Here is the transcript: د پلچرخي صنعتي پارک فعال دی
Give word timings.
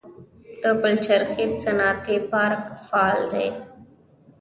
د 0.61 0.63
پلچرخي 0.81 1.45
صنعتي 1.63 2.17
پارک 2.31 2.61
فعال 2.87 3.19
دی 3.33 3.47